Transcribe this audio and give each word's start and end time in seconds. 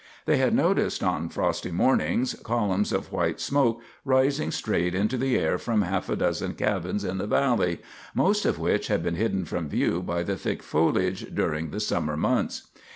They 0.25 0.37
had 0.37 0.55
noticed 0.55 1.03
on 1.03 1.29
frosty 1.29 1.69
mornings 1.69 2.33
columns 2.43 2.91
of 2.91 3.11
white 3.11 3.39
smoke 3.39 3.83
rising 4.03 4.49
straight 4.49 4.95
into 4.95 5.15
the 5.15 5.37
air 5.37 5.59
from 5.59 5.83
half 5.83 6.09
a 6.09 6.15
dozen 6.15 6.55
cabins 6.55 7.03
in 7.05 7.19
the 7.19 7.27
valley, 7.27 7.81
most 8.15 8.43
of 8.43 8.57
which 8.57 8.87
had 8.87 9.03
been 9.03 9.13
hidden 9.13 9.45
from 9.45 9.69
view 9.69 10.01
by 10.01 10.23
the 10.23 10.37
thick 10.37 10.63
foliage 10.63 11.27
during 11.35 11.69
the 11.69 11.79
summer 11.79 12.17
months. 12.17 12.67